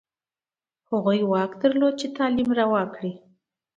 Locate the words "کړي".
2.95-3.13